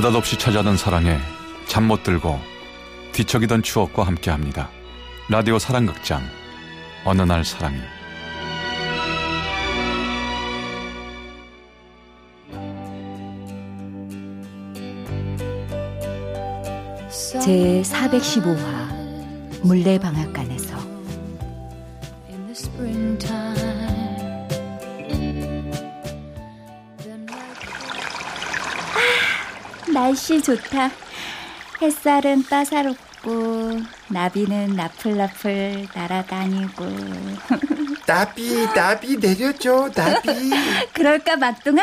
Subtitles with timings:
[0.00, 1.18] 느닷없이 찾아든 사랑에
[1.66, 2.40] 잠 못 들고
[3.12, 4.70] 뒤척이던 추억과 함께합니다.
[5.28, 6.22] 라디오 사랑극장
[7.04, 7.76] 어느 날 사랑이
[17.44, 20.78] 제 415화 물레방앗간에서
[30.00, 30.90] 날씨 좋다.
[31.82, 36.84] 햇살은 따사롭고 나비는 나풀나풀 날아다니고
[38.08, 40.50] 나비 나비 내려줘 나비
[40.94, 41.82] 그럴까 막둥아?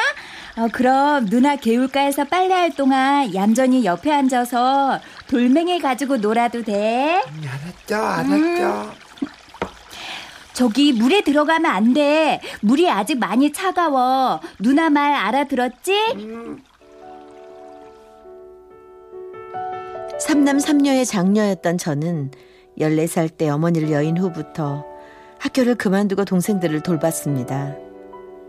[0.57, 7.21] 어, 그럼 누나 개울가에서 빨래할 동안 얌전히 옆에 앉아서 돌멩이 가지고 놀아도 돼?
[7.27, 9.07] 음, 알았죠 알았죠 음.
[10.53, 12.41] 저기 물에 들어가면 안 돼.
[12.61, 14.39] 물이 아직 많이 차가워.
[14.57, 15.93] 누나 말 알아들었지?
[16.15, 16.63] 음.
[20.27, 22.31] 삼남 삼녀의 장녀였던 저는
[22.77, 24.83] 14살 때 어머니를 여인 후부터
[25.39, 27.73] 학교를 그만두고 동생들을 돌봤습니다.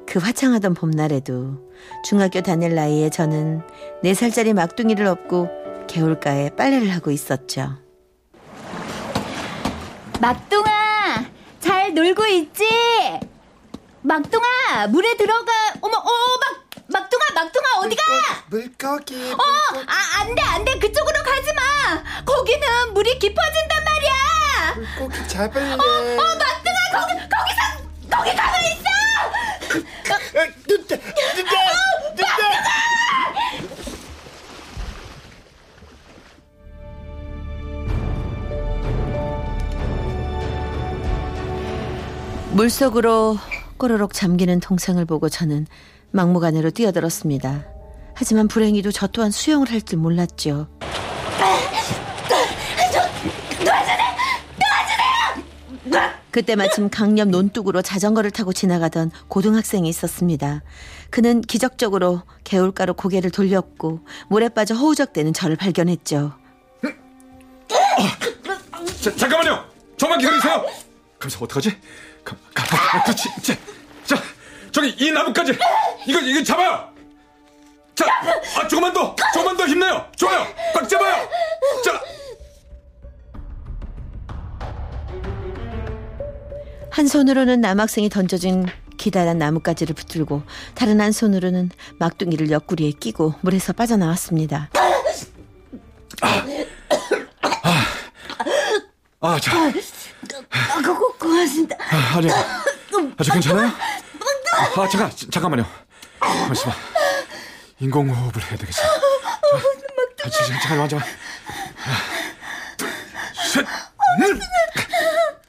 [0.05, 1.61] 그 화창하던 봄날에도
[2.05, 3.63] 중학교 다닐 나이에 저는
[4.03, 5.49] 4살짜리 막둥이를 업고
[5.87, 7.77] 개울가에 빨래를 하고 있었죠.
[10.21, 11.27] 막둥아,
[11.61, 12.65] 잘 놀고 있지?
[14.03, 15.53] 막둥아, 물에 들어가.
[15.81, 16.58] 어머, 어, 막
[17.39, 18.03] 막둥아, 어디가?
[18.49, 19.33] 물고기, 물고기.
[19.33, 19.37] 어,
[19.87, 20.77] 아, 안 돼, 안 돼.
[20.81, 21.63] 그쪽으로 가지 마.
[22.25, 24.75] 거기는 물이 깊어진단 말이야.
[24.75, 25.73] 물고기 잡을래.
[25.73, 25.79] 어, 어
[26.17, 27.61] 막둥아, 거기, 거기서,
[28.11, 28.89] 거기 가만 있어.
[30.67, 31.53] 눈다, 눈다,
[32.07, 32.27] 눈다.
[42.51, 43.39] 물속으로
[43.77, 45.69] 꼬르륵 잠기는 동생을 보고 저는
[46.11, 47.67] 막무가내로 뛰어들었습니다.
[48.15, 50.67] 하지만 불행히도 저 또한 수영을 할 줄 몰랐죠.
[56.31, 60.63] 그때 마침 강력 논둑으로 자전거를 타고 지나가던 고등학생이 있었습니다.
[61.11, 66.35] 그는 기적적으로 개울가로 고개를 돌렸고 물에 빠져 허우적대는 저를 발견했죠.
[69.01, 69.65] 자, 잠깐만요.
[69.97, 70.65] 저만 기다리세요.
[71.19, 71.77] 감사 어떡하지?
[72.25, 73.29] 가, 가, 가, 그렇지.
[73.43, 73.57] 자,
[74.05, 74.23] 자,
[74.73, 75.53] 저기 이 나무까지
[76.07, 76.89] 이거 이거 잡아요.
[77.95, 78.07] 자,
[78.57, 80.07] 아, 조금만 더, 조금만 더 힘내요.
[80.15, 80.47] 좋아요.
[80.73, 81.29] 꽉 잡아요.
[81.85, 82.01] 자.
[86.91, 90.43] 한 손으로는 남학생이 던져진 기다란 나뭇가지를 붙들고
[90.75, 94.71] 다른 한 손으로는 막둥이를 옆구리에 끼고 물에서 빠져나왔습니다.
[96.23, 96.47] 아,
[97.43, 97.85] 아,
[99.21, 99.73] 아 자.
[100.51, 101.77] 아, 고, 고맙습니다.
[101.81, 102.29] 아, 아니,
[103.17, 103.73] 아주 괜찮아요?
[104.59, 105.65] 아, 잠깐, 잠깐만요.
[106.21, 106.77] 잠시만.
[107.81, 108.83] 인공호흡을 해야 되겠어.
[110.17, 111.09] 자, 자, 잠깐만, 잠깐만.
[112.77, 112.91] 둘,
[113.53, 113.67] 셋,
[114.19, 114.41] 넷.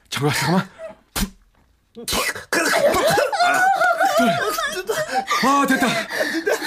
[0.10, 0.70] 잠깐만, 잠깐만.
[5.44, 5.88] 아, 됐다.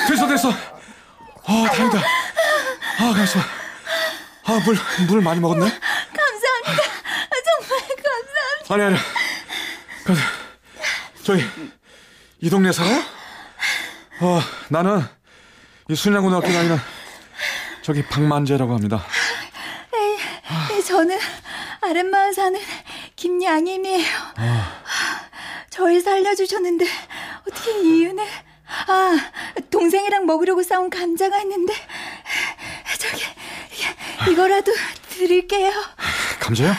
[0.09, 0.51] 됐어, 됐어.
[0.51, 1.99] 아, 다행이다.
[1.99, 3.39] 아, 가만있어.
[4.45, 4.77] 아, 물,
[5.07, 5.61] 물 많이 먹었네?
[5.61, 6.83] 감사합니다.
[7.45, 8.75] 정말 감사합니다.
[8.75, 8.97] 아니, 아니.
[10.05, 10.15] 그,
[11.25, 11.49] 저희,
[12.43, 13.01] 이 동네 살아요?
[14.21, 15.01] 어, 나는
[15.89, 16.77] 이 순양고등학교 다니는
[17.83, 19.07] 저기 박만재라고 합니다.
[19.95, 20.17] 에이,
[20.73, 21.21] 에이 저는
[21.83, 22.61] 아랫마을 사는
[23.15, 24.19] 김양임이에요.
[24.41, 24.65] 어.
[25.71, 26.85] 저를 살려주셨는데
[27.49, 28.27] 어떻게 이 은혜?
[28.89, 29.31] 아,
[29.71, 31.73] 동생이랑 먹으려고 싸운 감자가 있는데
[32.99, 33.23] 저기
[34.33, 34.73] 이거라도
[35.11, 35.71] 드릴게요.
[36.41, 36.75] 감자요?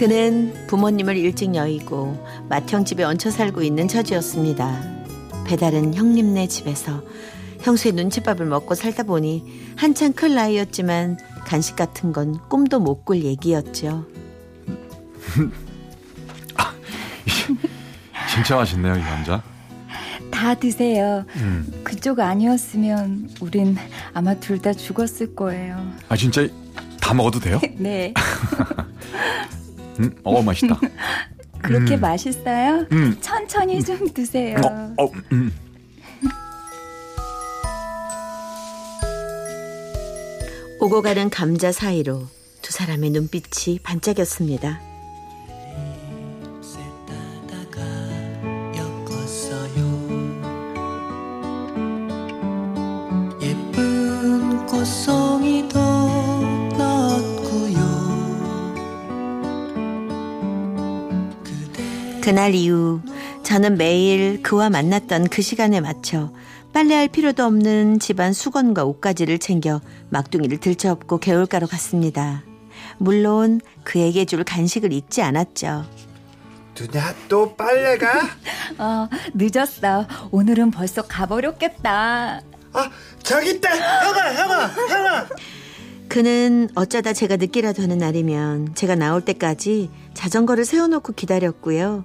[0.00, 4.80] 그는 부모님을 일찍 여의고 맏형 집에 얹혀 살고 있는 처지였습니다.
[5.46, 7.02] 배달은 형님네 집에서
[7.60, 9.44] 형수의 눈칫밥을 먹고 살다 보니
[9.76, 14.06] 한창 클 나이였지만 간식 같은 건 꿈도 못 꿀 얘기였죠.
[16.54, 16.74] 아,
[18.34, 19.42] 진짜 맛있네요, 이 감자.
[20.30, 21.26] 다 드세요.
[21.36, 21.82] 음.
[21.84, 23.76] 그쪽 아니었으면 우린
[24.14, 25.76] 아마 둘 다 죽었을 거예요.
[26.08, 26.48] 아, 진짜
[27.02, 27.60] 다 먹어도 돼요?
[27.76, 28.14] 네.
[30.00, 30.78] 음, 어 맛있다.
[31.62, 32.00] 그렇게 음.
[32.00, 32.86] 맛있어요?
[32.92, 33.16] 음.
[33.20, 34.56] 천천히 좀 드세요.
[34.96, 35.52] 어, 어, 음.
[40.80, 42.26] 오고 가는 감자 사이로
[42.62, 44.89] 두 사람의 눈빛이 반짝였습니다.
[62.30, 63.00] 그 그날 이후
[63.42, 66.32] 저는 매일 그와 만났던 그 시간에 맞춰
[66.72, 69.80] 빨래할 필요도 없는 집안 수건과 옷가지를 챙겨
[70.10, 72.44] 막둥이를 들쳐업고 개울가로 갔습니다.
[72.98, 75.84] 물론 그에게 줄 간식을 잊지 않았죠.
[76.74, 78.20] 누나 또 빨래가?
[78.78, 80.06] 어, 늦었어.
[80.30, 82.42] 오늘은 벌써 가버렸겠다.
[82.72, 82.90] 아
[83.24, 85.26] 저기 있다 형아 형아 형아
[86.08, 92.04] 그는 어쩌다 제가 늦기라도 하는 날이면 제가 나올 때까지 자전거를 세워놓고 기다렸고요.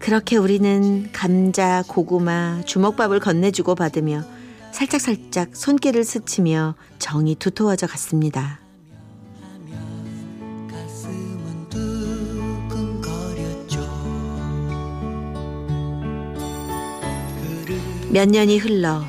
[0.00, 4.24] 그렇게 우리는 감자, 고구마, 주먹밥을 건네주고 받으며
[4.72, 8.60] 살짝살짝 손길을 스치며 정이 두터워져 갔습니다.
[18.10, 19.04] 몇 년이 흘러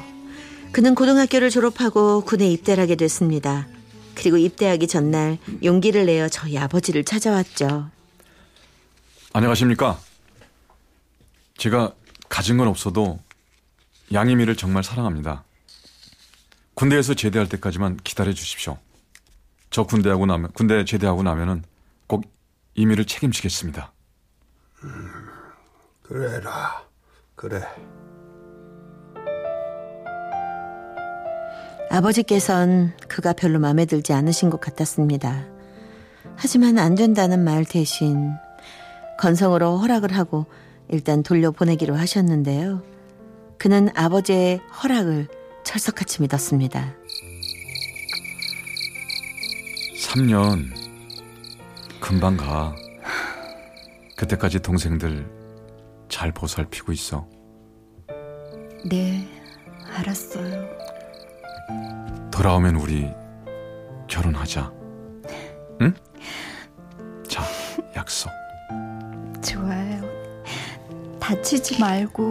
[0.71, 3.67] 그는 고등학교를 졸업하고 군에 입대를 하게 됐습니다.
[4.13, 7.89] 그리고 입대하기 전날 용기를 내어 저희 아버지를 찾아왔죠.
[9.33, 9.97] 안녕하십니까?
[11.61, 11.93] 제가
[12.27, 13.19] 가진 건 없어도
[14.11, 15.43] 양이미를 정말 사랑합니다.
[16.73, 18.79] 군대에서 제대할 때까지만 기다려 주십시오.
[19.69, 21.63] 저 군대하고 나면 군대 제대하고 나면은
[22.07, 22.23] 꼭
[22.73, 23.93] 이미를 책임지겠습니다.
[26.01, 26.83] 그래라
[27.35, 27.61] 그래
[31.91, 35.45] 아버지께선 그가 별로 마음에 들지 않으신 것 같았습니다.
[36.37, 38.31] 하지만 안 된다는 말 대신
[39.19, 40.47] 건성으로 허락을 하고
[40.91, 42.83] 일단 돌려보내기로 하셨는데요.
[43.57, 45.27] 그는 아버지의 허락을
[45.63, 46.95] 철석같이 믿었습니다.
[49.97, 50.65] 3년
[51.99, 52.75] 금방 가.
[54.17, 55.25] 그때까지 동생들
[56.09, 57.27] 잘 보살피고 있어.
[58.85, 59.27] 네,
[59.95, 60.67] 알았어요.
[62.31, 63.07] 돌아오면 우리
[64.07, 64.71] 결혼하자.
[65.81, 65.93] 응?
[67.27, 67.43] 자,
[67.95, 68.29] 약속.
[69.41, 70.10] 좋아요.
[71.21, 72.23] 다치지 말고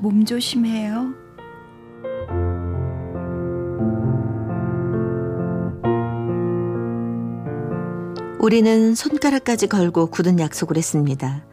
[0.00, 1.14] 몸 조심해요.
[8.38, 11.44] 우리는 손가락까지 걸고 굳은 약속을 했습니다.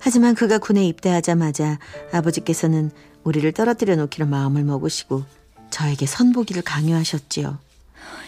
[0.00, 1.78] 하지만 그가 군에 입대하자마자
[2.12, 2.90] 아버지께서는
[3.22, 5.24] 우리를 떨어뜨려 놓기로 마음을 먹으시고
[5.70, 7.58] 저에게 선보기를 강요하셨지요.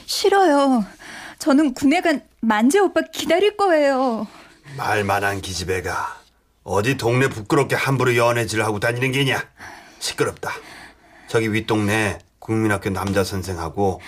[0.05, 0.85] 싫어요.
[1.39, 4.27] 저는 군에 간 만재 오빠 기다릴 거예요.
[4.77, 6.22] 말만한 기집애가
[6.65, 9.43] 어디 동네 부끄럽게 함부로 연애질 하고 다니는 게냐
[9.99, 10.53] 시끄럽다
[11.29, 14.01] 저기 윗동네 국민학교 남자 선생하고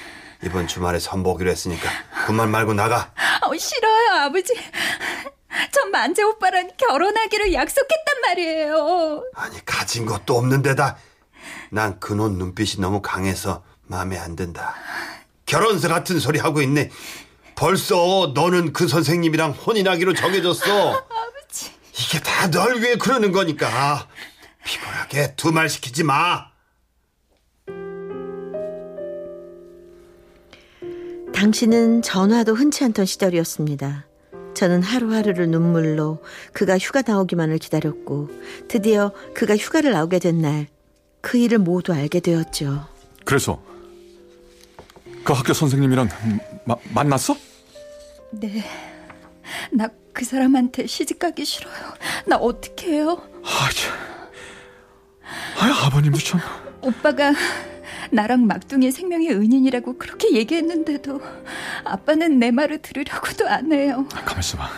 [0.44, 1.88] 이번 주말에 선보기로 했으니까
[2.26, 3.12] 그만 말고 나가
[3.42, 4.54] 어, 싫어요, 아버지.
[5.72, 9.24] 전 만재 오빠랑 결혼하기로 약속했단 말이에요.
[9.34, 10.96] 아니 가진 것도 없는 데다
[11.70, 14.74] 난 그놈 눈빛이 너무 강해서 마음에 안 든다
[15.46, 16.90] 결혼서 같은 소리 하고 있네
[17.54, 21.33] 벌써 너는 그 선생님이랑 혼인하기로 정해졌어 아버지.
[21.98, 24.08] 이게 다 널 위해 그러는 거니까
[24.64, 26.46] 피곤하게 두 말 시키지 마
[31.34, 34.06] 당신은 전화도 흔치 않던 시절이었습니다.
[34.54, 38.30] 저는 하루하루를 눈물로 그가 휴가 나오기만을 기다렸고
[38.68, 40.66] 드디어 그가 휴가를 나오게 된 날
[41.20, 42.86] 그 일을 모두 알게 되었죠.
[43.24, 43.62] 그래서
[45.24, 46.06] 그 학교 선생님이랑
[46.66, 47.34] 마- 만났어?
[48.30, 48.62] 네.
[49.72, 51.74] 나 그 사람한테 시집 가기 싫어요.
[52.24, 53.20] 나 어떻게 해요?
[53.42, 53.92] 아, 참.
[55.58, 56.40] 아, 아버님도 참.
[56.80, 57.32] 오빠가
[58.12, 61.20] 나랑 막둥이 생명의 은인이라고 그렇게 얘기했는데도
[61.84, 64.06] 아빠는 내 말을 들으려고도 안 해요.
[64.08, 64.68] 가만 있어봐.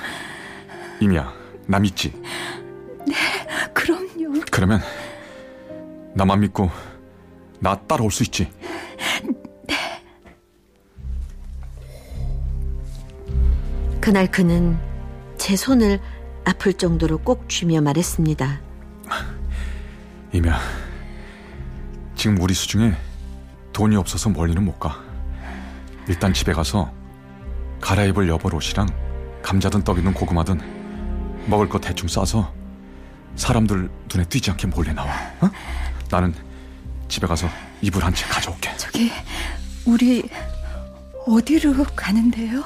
[1.00, 1.32] 이미야,
[1.66, 2.12] 나 믿지?
[3.74, 4.40] 그럼요.
[4.50, 4.80] 그러면
[6.14, 6.70] 나만 믿고
[7.60, 8.50] 나 따라올 수 있지?
[14.00, 14.78] 그날 그는
[15.46, 16.00] 제 손을
[16.44, 18.60] 아플 정도로 꼭 쥐며 말했습니다.
[20.32, 20.58] 이미야,
[22.16, 22.92] 지금 우리 수중에
[23.72, 25.00] 돈이 없어서 멀리는 못 가.
[26.08, 26.92] 일단 집에 가서
[27.80, 28.88] 갈아입을 여벌 옷이랑
[29.40, 30.60] 감자든 떡이든 고구마든
[31.46, 32.52] 먹을 거 대충 싸서
[33.36, 35.12] 사람들 눈에 띄지 않게 몰래 나와.
[35.42, 35.48] 어?
[36.10, 36.34] 나는
[37.06, 37.48] 집에 가서
[37.82, 38.76] 이불 한 채 가져올게.
[38.78, 39.12] 저기
[39.84, 40.28] 우리
[41.24, 42.64] 어디로 가는데요?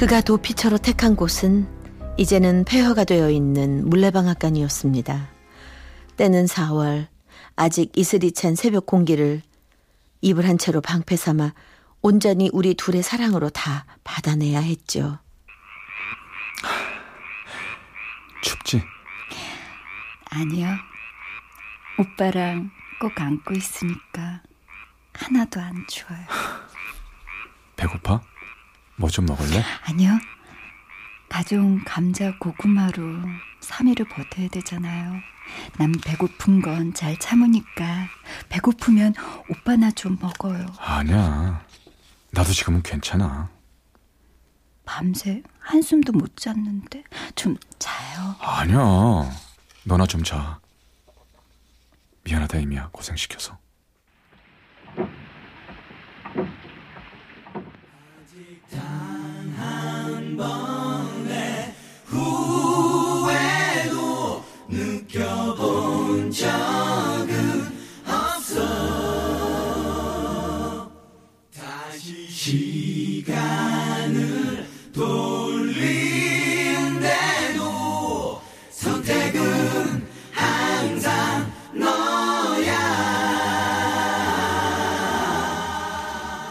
[0.00, 1.68] 그가 도피처로 택한 곳은
[2.16, 5.28] 이제는 폐허가 되어 있는 물레방앗간이었습니다.
[6.16, 7.06] 때는 4월,
[7.54, 9.42] 아직 이슬이 찬 새벽 공기를
[10.22, 11.52] 이불 한 채로 방패 삼아
[12.00, 15.18] 온전히 우리 둘의 사랑으로 다 받아내야 했죠.
[18.40, 18.82] 춥지?
[20.30, 20.66] 아니요.
[21.98, 22.70] 오빠랑
[23.02, 24.40] 꼭 안고 있으니까
[25.12, 26.24] 하나도 안 추워요.
[27.76, 28.22] 배고파?
[29.00, 29.64] 뭐 좀 먹을래?
[29.86, 30.18] 아니요.
[31.28, 33.02] 가족 감자 고구마로
[33.62, 35.14] 3일을 버텨야 되잖아요.
[35.78, 38.08] 남 배고픈 건 잘 참으니까
[38.50, 39.14] 배고프면
[39.48, 40.66] 오빠나 좀 먹어요.
[40.78, 41.64] 아니야.
[42.32, 43.48] 나도 지금은 괜찮아.
[44.84, 47.04] 밤새 한숨도 못 잤는데
[47.36, 48.36] 좀 자요.
[48.40, 49.30] 아니야.
[49.84, 50.60] 너나 좀 자.
[52.24, 52.90] 미안하다, 이미야.
[52.92, 53.58] 고생시켜서.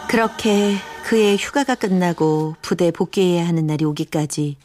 [0.10, 0.76] 그렇게
[1.06, 4.58] 그의 휴가가 끝나고 부대 복귀해야 하는 날이 오기까지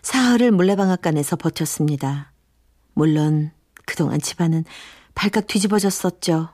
[0.00, 2.30] 사흘을 물레방앗간에서 버텼습니다.
[2.94, 3.50] 물론
[3.84, 4.64] 그동안 집안은
[5.16, 6.50] 발칵 뒤집어졌었죠.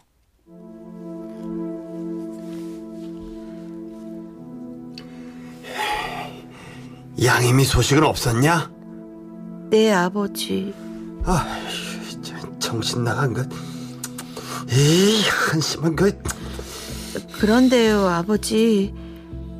[7.22, 8.72] 양임이 소식은 없었냐?
[9.68, 10.72] 네 아버지.
[11.24, 11.46] 아,
[12.22, 13.46] 저 정신 나간 것.
[14.70, 16.16] 에이, 한심한 것.
[17.32, 18.94] 그런데요 아버지.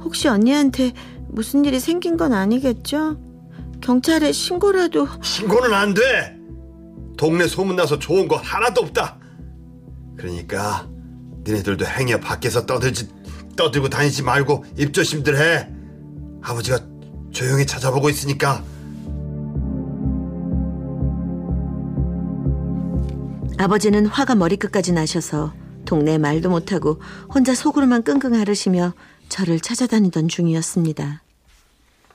[0.03, 0.93] 혹시 언니한테
[1.29, 3.19] 무슨 일이 생긴 건 아니겠죠?
[3.81, 6.37] 경찰에 신고라도 신고는 안 돼.
[7.17, 9.19] 동네 소문나서 좋은 거 하나도 없다.
[10.17, 10.89] 그러니까
[11.47, 13.09] 니네들도 행여 밖에서 떠들지
[13.57, 15.69] 떠들고 다니지 말고 입조심들 해.
[16.43, 16.81] 아버지가
[17.33, 18.63] 조용히 찾아보고 있으니까.
[23.59, 25.53] 아버지는 화가 머리끝까지 나셔서
[25.89, 27.01] 동네 말도 못하고
[27.35, 28.93] 혼자 속으로만 끙끙 앓으시며
[29.31, 31.23] 저를 찾아다니던 중이었습니다.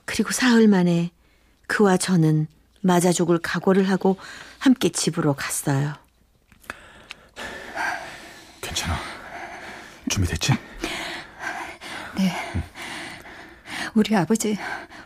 [0.05, 1.09] 그리고 사흘 만에
[1.65, 2.45] 그와 저는
[2.81, 4.17] 맞아 죽을 각오를 하고
[4.59, 5.95] 함께 집으로 갔어요.
[8.61, 8.95] 괜찮아.
[10.07, 10.53] 준비됐지?
[12.17, 12.31] 네.
[13.95, 14.55] 우리 아버지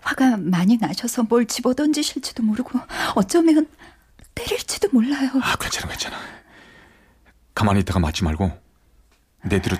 [0.02, 2.78] 화가 많이 나셔서 뭘 집어던지실지도 모르고
[3.16, 3.66] 어쩌면
[4.36, 5.30] 때릴지도 몰라요.
[5.42, 6.18] 아, 괜찮아, 괜찮아.
[7.58, 8.52] 가만히 있다가 맞지 말고
[9.46, 9.78] 내 뒤로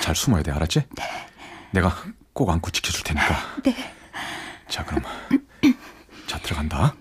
[0.00, 0.84] 잘 숨어야 돼, 알았지?
[0.96, 1.04] 네.
[1.70, 1.94] 내가
[2.32, 3.36] 꼭 안고 지켜줄 테니까.
[3.62, 3.76] 네.
[4.70, 5.02] 자, 그럼
[6.26, 6.94] 자 들어간다.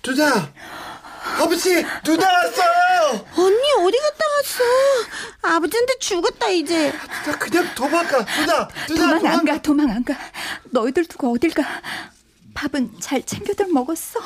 [0.00, 0.52] 두다,
[1.40, 3.26] 아버지, 두다 왔어요.
[3.36, 5.56] 언니 어디 갔다 왔어?
[5.56, 6.92] 아버지한테 죽었다 이제.
[7.24, 10.14] 두다 그냥 도망가, 두다, 두다 도망 안 가, 도망 안 가.
[10.70, 11.64] 너희들 두고 어딜 가.
[12.64, 14.20] 밥은 잘 챙겨들 먹었어.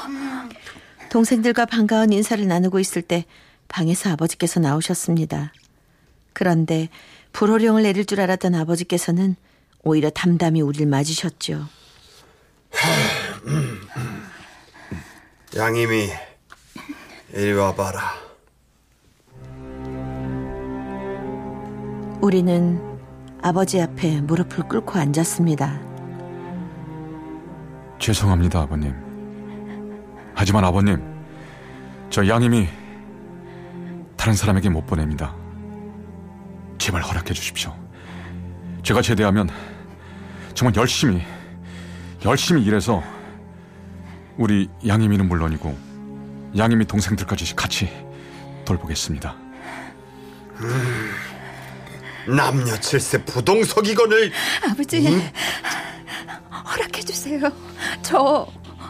[1.10, 3.24] 동생들과 반가운 인사를 나누고 있을 때
[3.66, 5.52] 방에서 아버지께서 나오셨습니다.
[6.32, 6.88] 그런데
[7.32, 9.34] 불호령을 내릴 줄 알았던 아버지께서는
[9.82, 11.66] 오히려 담담히 우리를 맞으셨죠.
[15.56, 16.08] 양임이
[17.34, 18.14] 이리 와봐라.
[22.20, 22.98] 우리는
[23.42, 25.87] 아버지 앞에 무릎을 꿇고 앉았습니다.
[27.98, 28.94] 죄송합니다, 아버님.
[30.34, 31.02] 하지만 아버님,
[32.10, 32.68] 저 양임이
[34.16, 35.34] 다른 사람에게 못 보냅니다.
[36.78, 37.74] 제발 허락해 주십시오.
[38.82, 39.48] 제가 제대하면
[40.54, 41.22] 정말 열심히,
[42.24, 43.02] 열심히 일해서
[44.36, 45.76] 우리 양임이는 물론이고
[46.56, 47.90] 양임이 동생들까지 같이
[48.64, 49.36] 돌보겠습니다.
[52.26, 54.32] 남녀 칠세 부동석이건을
[54.70, 55.30] 아버지,
[56.78, 57.52] 허락해 주세요.
[58.02, 58.46] 저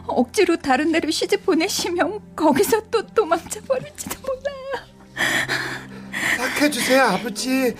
[0.06, 4.58] 억지로 다른 데로 시집 보내시면 거기서 또 도망쳐 버릴지도 몰라요.
[6.60, 7.74] 해주세요, 아버지.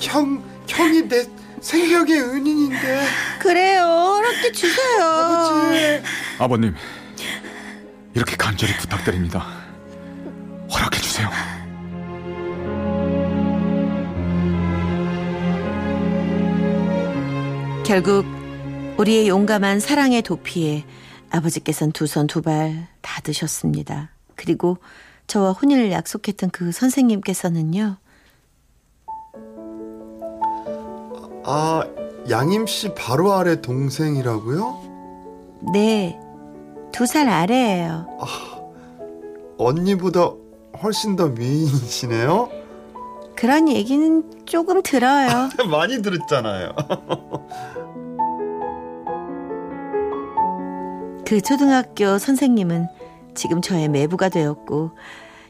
[0.00, 1.24] 형, 형이 내
[1.60, 3.06] 생명의 은인인데.
[3.40, 3.82] 그래요.
[3.82, 5.04] 허락해 주세요.
[5.04, 6.02] 아버지.
[6.38, 6.74] 아버님,
[8.14, 9.46] 이렇게 간절히 부탁드립니다.
[10.70, 11.28] 허락해 주세요.
[17.84, 18.26] 결국
[18.98, 20.84] 우리의 용감한 사랑의 도피에
[21.30, 24.10] 아버지께서는 두 손 두 발 다 드셨습니다.
[24.34, 24.78] 그리고
[25.26, 27.96] 저와 혼인을 약속했던 그 선생님께서는요.
[31.44, 31.82] 아,
[32.30, 35.58] 양임 씨 바로 아래 동생이라고요?
[35.72, 36.18] 네.
[36.92, 38.06] 두 살 아래예요.
[39.58, 40.32] 언니보다
[40.82, 42.50] 훨씬 더 미인이시네요?
[43.36, 45.48] 그런 얘기는 조금 들어요.
[45.70, 46.72] 많이 들었잖아요.
[51.28, 52.86] 그 초등학교 선생님은
[53.34, 54.92] 지금 저의 매부가 되었고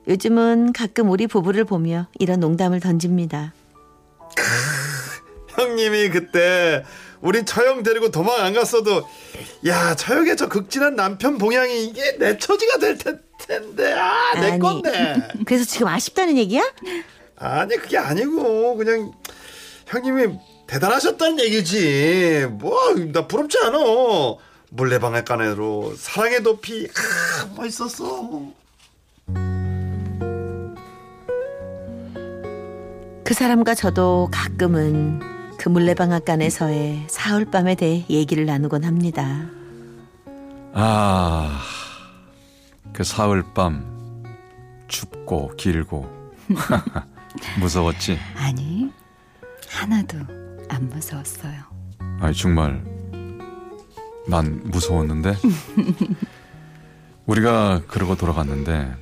[0.09, 3.55] 요즘은 가끔 우리 부부를 보며 이런 농담을 던집니다.
[5.51, 6.85] 형님이 그때
[7.21, 9.07] 우리 처형 데리고 도망 안 갔어도
[9.67, 14.59] 야 처형의 저 극진한 남편 봉양이 이게 내 처지가 될 텐- 텐데 아 내.
[14.59, 15.15] 건데
[15.47, 16.63] 그래서 지금 아쉽다는 얘기야?
[17.37, 19.13] 아니 그게 아니고 그냥
[19.87, 23.79] 형님이 대단하셨다는 얘기지 뭐 나 부럽지 않아
[24.71, 28.53] 물레방앗간으로 사랑의 높이 아 멋있었어
[33.25, 35.21] 그 사람과 저도 가끔은
[35.59, 39.45] 그 물레방앗간에서의 사흘밤에 대해 얘기를 나누곤 합니다.
[40.73, 41.61] 아,
[42.95, 44.25] 그 사흘밤
[44.87, 46.09] 춥고 길고
[47.61, 48.19] 무서웠지.
[48.37, 48.91] 아니,
[49.69, 50.17] 하나도
[50.71, 51.65] 안 무서웠어요.
[52.21, 52.83] 아니 정말
[54.29, 55.35] 난 무서웠는데
[57.27, 58.95] 우리가 그러고 돌아갔는데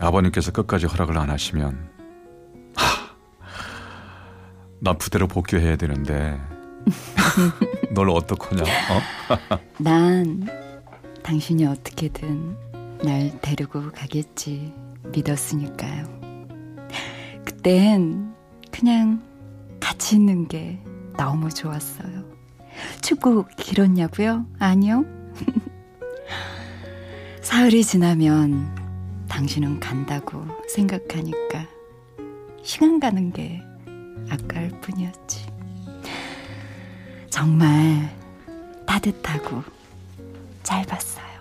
[0.00, 1.90] 아버님께서 끝까지 허락을 안 하시면
[2.74, 3.14] 하,
[4.80, 6.40] 난 부대로 복귀해야 되는데
[7.94, 8.62] 널 어떡하냐?
[8.62, 9.58] 어?
[9.78, 10.48] 난
[11.22, 12.56] 당신이 어떻게든
[13.04, 14.72] 날 데리고 가겠지
[15.12, 16.04] 믿었으니까요.
[17.44, 18.34] 그땐
[18.70, 19.22] 그냥
[19.78, 20.80] 같이 있는 게
[21.16, 22.21] 너무 좋았어요.
[23.00, 24.46] 춥고 길었냐고요?
[24.58, 25.04] 아니요.
[27.42, 28.80] 사흘이 지나면
[29.28, 31.66] 당신은 간다고 생각하니까
[32.62, 33.62] 시간 가는 게
[34.30, 35.46] 아까울 뿐이었지.
[37.30, 38.14] 정말
[38.86, 39.62] 따뜻하고
[40.62, 41.32] 짧았어요.